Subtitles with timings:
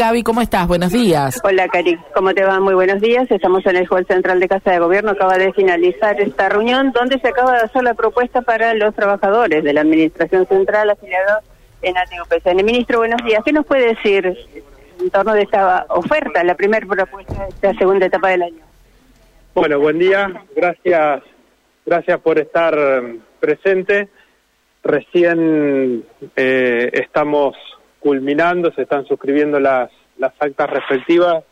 [0.00, 0.66] Gaby, ¿cómo estás?
[0.66, 1.38] Buenos días.
[1.44, 1.98] Hola, Cari.
[2.14, 2.58] ¿Cómo te va?
[2.58, 3.30] Muy buenos días.
[3.30, 5.10] Estamos en el Hall Central de Casa de Gobierno.
[5.10, 9.62] Acaba de finalizar esta reunión donde se acaba de hacer la propuesta para los trabajadores
[9.62, 11.44] de la Administración Central afiliados
[11.82, 12.64] en ATUPCN.
[12.64, 13.42] Ministro, buenos días.
[13.44, 14.38] ¿Qué nos puede decir
[15.02, 18.64] en torno de esta oferta, la primera propuesta de esta segunda etapa del año?
[19.54, 20.32] Bueno, buen día.
[20.56, 21.24] Gracias,
[21.84, 22.74] gracias por estar
[23.38, 24.08] presente.
[24.82, 26.06] Recién
[26.36, 27.54] eh, estamos
[28.00, 31.44] culminando, se están suscribiendo las, las actas respectivas,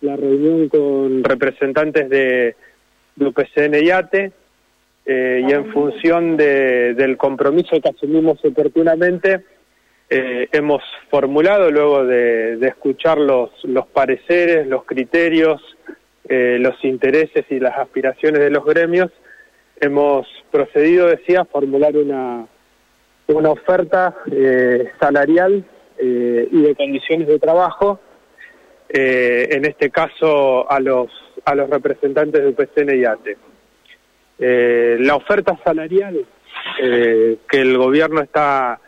[0.00, 2.56] la reunión con representantes de,
[3.16, 4.32] de UPCN y ATE,
[5.06, 9.44] eh, y en función de, del compromiso que asumimos oportunamente,
[10.10, 15.62] eh, hemos formulado, luego de, escuchar los, los pareceres, los criterios,
[16.28, 19.10] eh, los intereses y las aspiraciones de los gremios,
[19.80, 22.46] hemos procedido, decía, a formular una,
[23.28, 25.64] una oferta eh, salarial
[25.98, 28.00] eh, y de condiciones de trabajo,
[28.88, 31.10] eh, en este caso a los,
[31.44, 33.36] a los representantes de UPCN y ATE.
[34.38, 36.24] Eh, la oferta salarial
[36.78, 38.78] que el gobierno está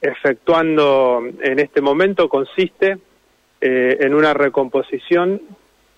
[0.00, 2.98] efectuando en este momento consiste
[3.60, 5.40] en una recomposición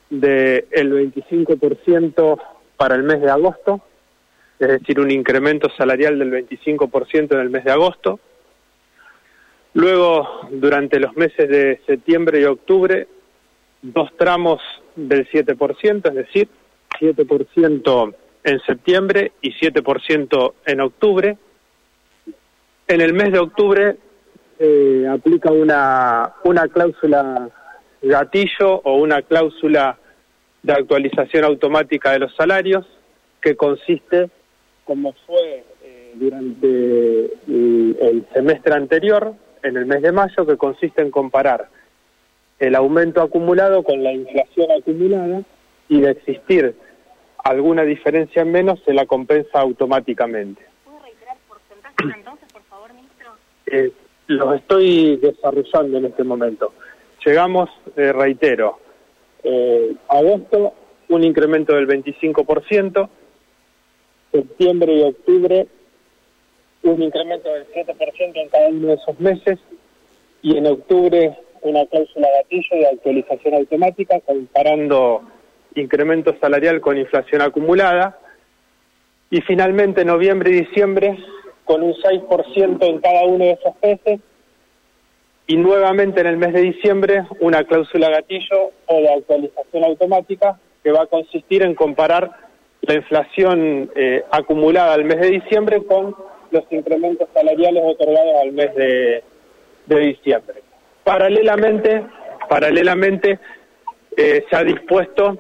[0.09, 2.41] del de 25%
[2.77, 3.83] para el mes de agosto,
[4.59, 8.21] es decir, un incremento salarial del 25% en el mes de agosto,
[9.75, 13.07] Luego, durante los meses de septiembre y octubre,
[13.83, 14.61] dos tramos
[14.97, 16.49] del 7%, es decir,
[17.01, 21.39] 7% en septiembre y 7% en octubre.
[22.89, 23.97] En el mes de octubre
[24.59, 27.49] eh, aplica una, una cláusula
[28.03, 29.99] gatillo o una cláusula
[30.63, 32.85] de actualización automática de los salarios
[33.41, 34.29] que consiste,
[34.85, 41.03] como fue eh, durante el, el semestre anterior, en el mes de mayo que consiste
[41.03, 41.69] en comparar
[42.61, 45.43] el aumento acumulado con la inflación acumulada
[45.89, 46.75] y de existir
[47.43, 50.63] alguna diferencia en menos se la compensa automáticamente.
[50.85, 53.31] ¿Puede reiterar porcentajes entonces, por favor, ministro?
[53.67, 53.91] Eh,
[54.27, 56.75] los estoy desarrollando en este momento.
[57.25, 58.79] Llegamos, eh, reitero,
[59.43, 60.75] eh, agosto
[61.09, 63.09] un incremento del 25%,
[64.31, 65.67] septiembre y octubre
[66.83, 69.59] un incremento del 7% en cada uno de esos meses
[70.43, 75.23] y en octubre una cláusula gatillo de actualización automática comparando
[75.75, 78.19] incremento salarial con inflación acumulada
[79.31, 81.19] y finalmente noviembre y diciembre
[81.65, 84.21] con un 6% en cada uno de esos meses
[85.47, 90.93] y nuevamente en el mes de diciembre una cláusula gatillo o de actualización automática que
[90.93, 92.31] va a consistir en comparar
[92.83, 96.17] la inflación eh, acumulada al mes de diciembre con
[96.51, 99.23] los incrementos salariales otorgados al mes de,
[99.87, 100.63] de diciembre.
[101.05, 102.05] Paralelamente,
[102.49, 103.39] paralelamente
[104.17, 105.39] eh, se ha dispuesto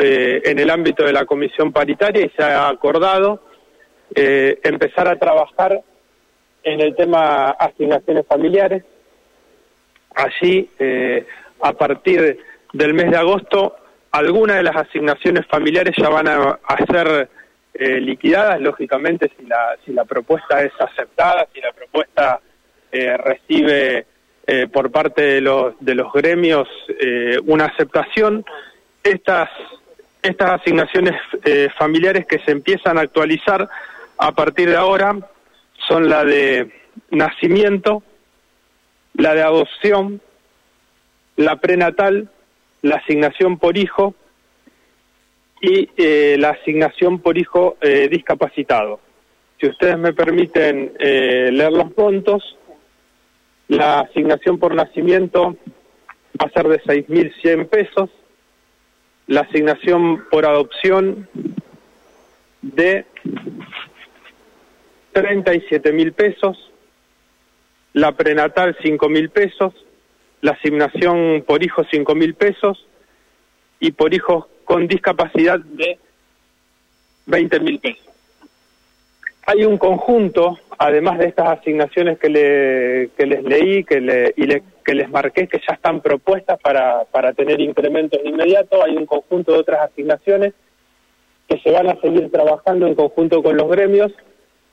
[0.00, 3.42] eh, en el ámbito de la comisión paritaria y se ha acordado
[4.14, 5.80] eh, empezar a trabajar
[6.62, 8.84] en el tema asignaciones familiares.
[10.14, 11.26] Allí, eh,
[11.60, 12.38] a partir
[12.72, 13.76] del mes de agosto,
[14.10, 17.28] algunas de las asignaciones familiares ya van a, a ser
[17.74, 22.40] eh, liquidadas, lógicamente, si la, si la propuesta es aceptada, si la propuesta
[22.90, 24.06] eh, recibe
[24.46, 28.44] eh, por parte de los, de los gremios eh, una aceptación.
[29.02, 29.50] Estas,
[30.22, 31.14] estas asignaciones
[31.44, 33.68] eh, familiares que se empiezan a actualizar
[34.16, 35.16] a partir de ahora
[35.86, 36.72] son la de
[37.10, 38.02] nacimiento,
[39.14, 40.20] la de adopción,
[41.36, 42.30] la prenatal,
[42.82, 44.14] la asignación por hijo,
[45.60, 49.00] y eh, la asignación por hijo eh, discapacitado.
[49.60, 52.56] Si ustedes me permiten eh, leer los puntos,
[53.66, 55.56] la asignación por nacimiento
[56.40, 58.10] va a ser de 6.100 pesos,
[59.26, 61.28] la asignación por adopción
[62.62, 63.04] de
[65.12, 66.70] 37.000 pesos,
[67.92, 69.74] la prenatal 5.000 pesos,
[70.40, 72.86] la asignación por hijo 5.000 pesos
[73.80, 75.98] y por hijos con discapacidad de
[77.24, 78.06] 20 mil pesos.
[79.46, 84.44] Hay un conjunto, además de estas asignaciones que, le, que les leí que le, y
[84.44, 89.06] le, que les marqué, que ya están propuestas para, para tener incrementos inmediatos, hay un
[89.06, 90.52] conjunto de otras asignaciones
[91.48, 94.12] que se van a seguir trabajando en conjunto con los gremios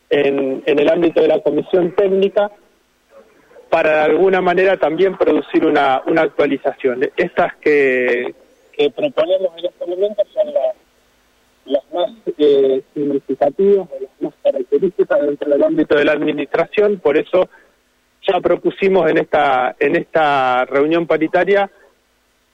[0.10, 2.52] en, en el ámbito de la comisión técnica
[3.70, 7.10] para de alguna manera también producir una, una actualización.
[7.16, 8.36] Estas que,
[8.76, 10.54] que proponemos en este momento son
[11.66, 17.50] las, más eh, significativas, las más características dentro del ámbito de la administración, por eso
[18.28, 21.70] ya propusimos en esta, en esta reunión paritaria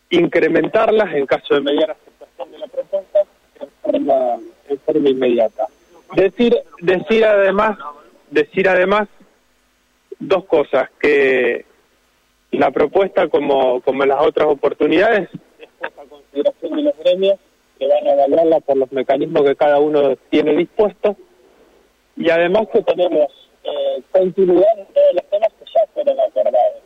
[0.09, 3.19] incrementarlas en caso de mediana aceptación de la propuesta
[3.59, 4.15] en forma,
[4.69, 5.68] en forma inmediata.
[6.15, 7.77] Decir, decir además,
[8.29, 9.07] decir además
[10.19, 11.65] dos cosas, que
[12.51, 15.29] la propuesta como, como las otras oportunidades
[16.75, 17.39] de los gremios
[17.77, 21.15] que van a evaluarla por los mecanismos que cada uno tiene dispuestos
[22.15, 23.27] y además que tenemos
[23.63, 26.81] eh, continuidad en todos los temas que ya fueron acordados.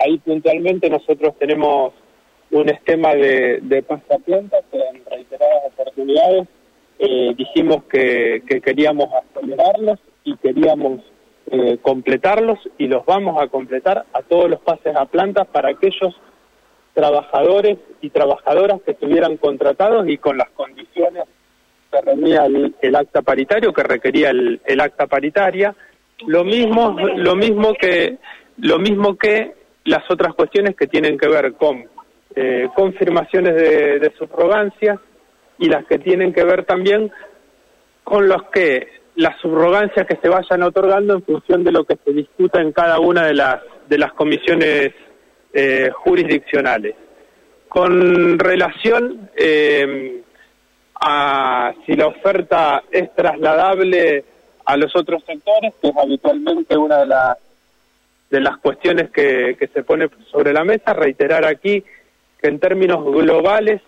[0.00, 1.92] Ahí puntualmente nosotros tenemos
[2.50, 6.48] un esquema de, de pasta planta que en reiteradas oportunidades
[6.98, 11.00] eh, dijimos que, que queríamos acelerarlos y queríamos
[11.50, 16.14] eh, completarlos y los vamos a completar a todos los pases a plantas para aquellos
[16.98, 21.22] trabajadores y trabajadoras que estuvieran contratados y con las condiciones
[21.92, 25.76] que reunía el, acta paritario, que requería el, acta paritaria.
[26.26, 28.18] Lo mismo, lo mismo que,
[28.56, 29.54] lo mismo que
[29.84, 31.84] las otras cuestiones que tienen que ver con
[32.34, 34.98] eh, confirmaciones de, de subrogancias
[35.56, 37.12] y las que tienen que ver también
[38.02, 42.12] con los que las subrogancias que se vayan otorgando en función de lo que se
[42.12, 44.92] discuta en cada una de las de las comisiones
[45.52, 46.94] eh, jurisdiccionales.
[47.68, 50.22] Con relación eh,
[51.00, 54.24] a si la oferta es trasladable
[54.64, 57.36] a los otros sectores, que es habitualmente una de las
[58.30, 61.82] de las cuestiones que, que se pone sobre la mesa, reiterar aquí
[62.40, 63.80] que en términos globales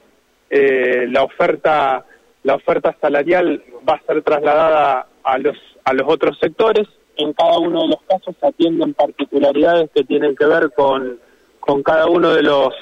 [0.49, 2.05] eh, la oferta
[2.43, 7.59] la oferta salarial va a ser trasladada a los a los otros sectores en cada
[7.59, 11.19] uno de los casos se atienden particularidades que tienen que ver con,
[11.61, 12.75] con cada uno de los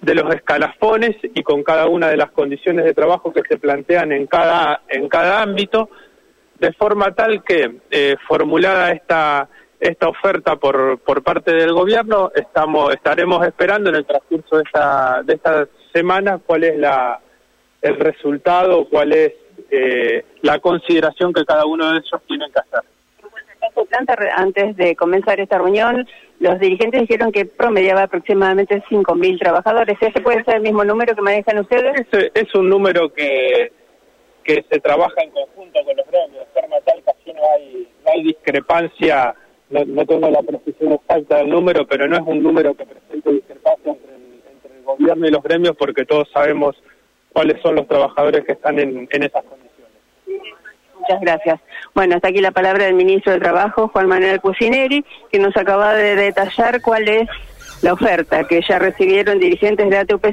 [0.00, 4.12] de los escalafones y con cada una de las condiciones de trabajo que se plantean
[4.12, 5.90] en cada en cada ámbito
[6.58, 9.48] de forma tal que eh, formulada esta
[9.80, 15.22] esta oferta por por parte del gobierno estamos estaremos esperando en el transcurso de esta
[15.24, 17.20] de esta semana cuál es la
[17.82, 19.32] el resultado, cuál es
[19.70, 22.88] eh, la consideración que cada uno de ellos tiene que hacer.
[24.36, 26.06] Antes de comenzar esta reunión,
[26.40, 29.96] los dirigentes dijeron que promediaba aproximadamente 5.000 trabajadores.
[30.00, 32.06] ¿Ese puede ser el mismo número que manejan ustedes?
[32.34, 33.72] Es, un número que,
[34.42, 38.10] que se trabaja en conjunto con los gremios, forma tal que así no hay, no
[38.12, 39.34] hay discrepancia,
[39.70, 43.32] no, no, tengo la precisión exacta del número, pero no es un número que presente
[43.32, 46.76] discrepancia entre el, entre el gobierno y los gremios porque todos sabemos
[47.32, 49.61] cuáles son los trabajadores que están en, en esas condiciones.
[51.12, 51.60] Muchas gracias.
[51.94, 55.94] Bueno, hasta aquí la palabra del ministro de Trabajo, Juan Manuel Cusineri, que nos acaba
[55.94, 57.28] de detallar cuál es
[57.82, 60.24] la oferta que ya recibieron dirigentes de ATUP